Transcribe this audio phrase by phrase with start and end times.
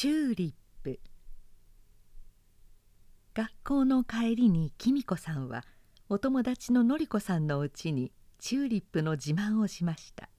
[0.00, 0.52] チューリッ
[0.82, 0.98] プ。
[3.34, 5.62] 学校の帰りにきみこさんは
[6.08, 10.30] お友達ののりこさんのうちにチューリップの自慢をしました。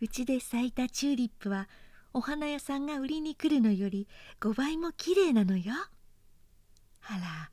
[0.00, 1.68] うちで咲いたチューリップは
[2.12, 4.08] お花屋さんが売りに来るのより
[4.40, 5.72] 5倍もきれいなのよ。
[7.02, 7.50] あら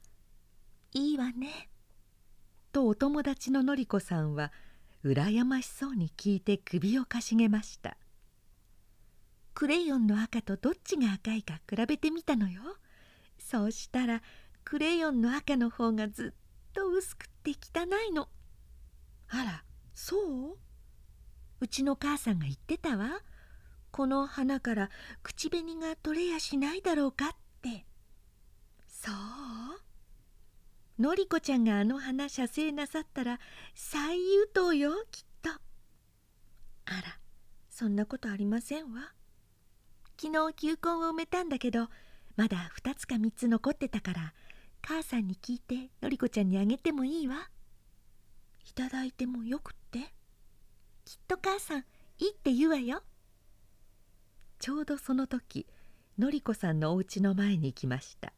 [0.94, 1.70] いいわね。
[2.72, 4.52] とお友達ののりこさんは
[5.06, 7.98] 羨ましそうに聞いて首をかしげました。
[9.54, 12.62] クレヨンの赤とどっちが赤いか比べてみたのよ。
[13.38, 14.22] そうしたら
[14.64, 18.30] クレヨンの赤の方がずっと薄くって汚いの。
[19.30, 19.64] あら
[19.94, 20.58] そう？
[21.60, 23.22] うちの母さんが言ってたわ。
[23.92, 24.90] この花から
[25.22, 27.30] 口紅が取れやしないだろうかっ
[27.62, 27.86] て。
[28.88, 31.02] そう？
[31.02, 33.40] のりこちゃんがあの花写生なさったら
[33.76, 35.50] 最優等よきっと。
[35.52, 35.56] あ
[36.90, 37.20] ら
[37.70, 39.14] そんなことありませんわ。
[40.24, 41.90] 昨日球根を埋めたんだけど
[42.38, 44.34] まだ2つか3つ残ってたから
[44.82, 47.50] 母さんに聞いてのりこちゃんにあげてもいいわ。
[48.66, 50.00] いただいてもよくって。
[51.04, 51.80] きっと母さん
[52.20, 53.04] いいって言うわよ。
[54.60, 55.68] ちょうどその時
[56.18, 58.32] のりこさんのお家の前に来ました。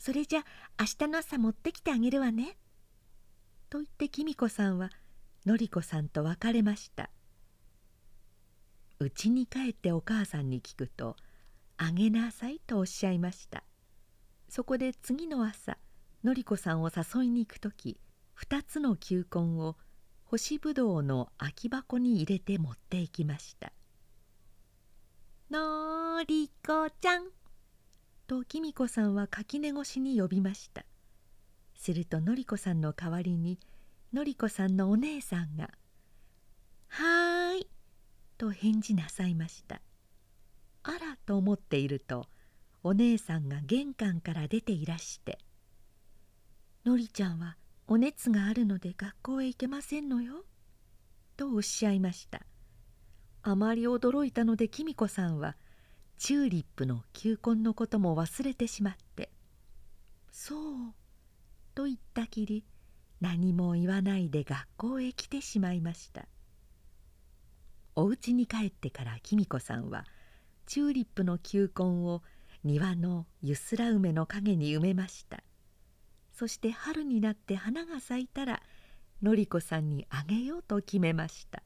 [0.00, 0.40] それじゃ
[0.80, 2.58] 明日の朝持ってきてあげるわね。
[3.70, 4.90] と言ってきみこさんは
[5.44, 7.08] のりこさんと別れました。
[8.98, 11.16] 家に帰ってお母さんに聞くと
[11.76, 13.64] 「あげなさい」とおっしゃいました。
[14.48, 15.76] そこで次の朝
[16.24, 17.98] のりこさんを誘いに行く時
[18.36, 19.76] 2つの球根を
[20.24, 23.72] 干しぶどうの空き箱に入れて持っていきました
[25.50, 27.30] のりこちゃん」
[28.26, 30.84] ときみこさんは垣根越しに呼びました。
[31.74, 33.60] するとのりこさんの代わりに
[34.12, 35.70] のりこさんのお姉さんが
[36.88, 37.25] 「はーい」
[38.36, 39.80] と返事なさいました。
[40.82, 42.28] あらと思っていると
[42.82, 45.40] お姉さんが玄関から出ていらして
[46.86, 47.56] 「のりちゃんは
[47.88, 50.44] お熱があるので学校へ行けませんのよ」
[51.36, 52.46] とおっしゃいました。
[53.42, 55.56] あまり驚いたのできみこさんは
[56.18, 59.30] チューリップの球根のことも忘れてしまって
[60.30, 60.94] 「そう」
[61.74, 62.64] と言ったきり
[63.20, 66.28] 何も言わないで学校へ来てしまいました。
[67.98, 70.04] お家に帰ってからきみこさんは
[70.66, 72.22] チューリップの球根を
[72.62, 75.42] 庭のゆすら梅の陰に埋めました。
[76.34, 78.62] そして春になって花が咲いたら
[79.22, 81.62] のりこさんにあげようと決めました。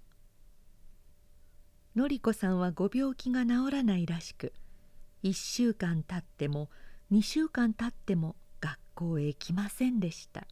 [1.97, 4.53] のりこさんはご病気が治らないらしく
[5.25, 6.71] 1週間たっても
[7.11, 10.47] 2週間たっても学校へ来ませんでした。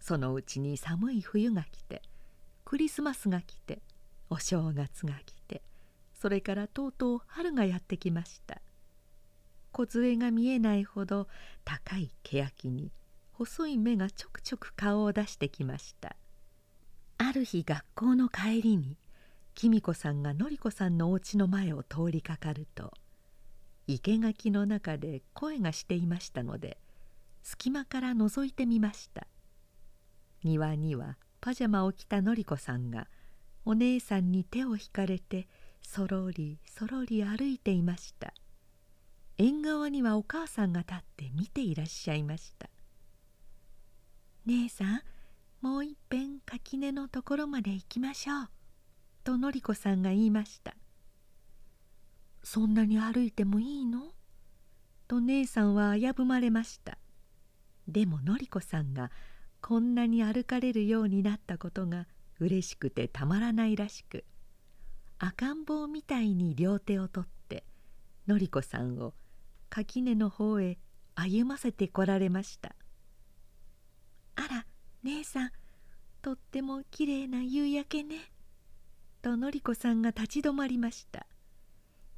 [0.00, 2.00] そのうちに寒い冬が来て
[2.64, 3.82] クリスマスが来て
[4.34, 5.62] お正月が来て
[6.12, 8.60] それからとうとう春がやってきました。
[9.70, 11.28] 梢が見えないほど
[11.64, 12.90] 高い欅に
[13.32, 16.16] 細い目がちょくちょく顔を出してきました。
[17.18, 18.96] ある日学校の帰りに
[19.54, 22.92] きみこさんがのりこさんのお家の前を通りかかると
[23.86, 26.76] 生垣の中で声がしていましたので
[27.44, 29.28] 隙間から覗いてみました。
[30.42, 33.06] 庭にはパジャマを着たのりこさんが
[33.64, 35.48] お姉さんに手を引かれて
[35.82, 38.34] そろりそろり歩いていました。
[39.36, 42.70] 縁側にはお母さんが立って見ていらっしゃいました
[44.46, 45.02] 「姉さん
[45.60, 48.48] もういっぺん垣根のところまで行きましょう」
[49.24, 50.76] とのりこさんが言いました
[52.44, 54.14] 「そんなに歩いてもいいの?」
[55.08, 56.98] と姉さんは危ぶまれました。
[57.88, 59.10] でものりこさんが
[59.60, 62.06] こんなに歩かれるようになったことが
[62.40, 64.24] うれしくてたまらないらしく
[65.18, 67.64] 赤ん坊みたいに両手を取って
[68.26, 69.14] のりこさんを
[69.70, 70.78] 垣根の方へ
[71.14, 72.74] 歩ませてこられました
[74.36, 74.66] 「あら
[75.02, 75.52] 姉さん
[76.22, 78.32] とってもきれいな夕焼けね」
[79.22, 81.26] とのりこさんが立ち止まりました。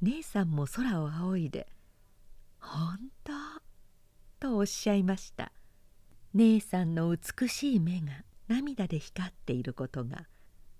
[0.01, 1.67] 姉さんも空を仰いで
[2.59, 3.33] 「ほんと」
[4.39, 5.51] とおっしゃいました。
[6.33, 10.27] 姉さんの美しい目が涙で光っていることが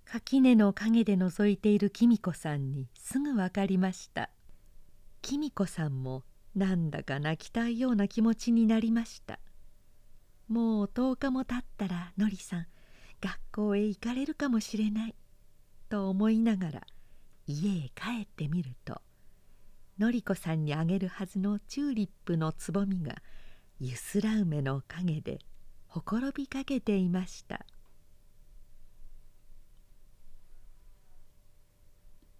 [0.04, 4.30] 垣根の陰で覗いているきみこさんにすぐ分かりました。
[5.20, 6.24] きみこさんも
[6.54, 9.38] なんだか泣きたいような気持ちになりました。
[10.48, 12.66] もう10日も経ったらのりさん
[13.20, 15.14] 学校へ行かれるかもしれない
[15.90, 16.86] と思いながら
[17.46, 19.02] 家へ帰ってみると
[19.98, 23.16] のりこさんにあげるはずのチューリップのつぼみが
[23.78, 25.38] ゆすら梅の陰で
[25.98, 27.66] ほころびかけていました。